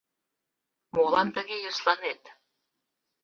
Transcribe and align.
Молан 0.93 1.27
тыге 1.35 1.57
йӧсланет?» 1.59 2.21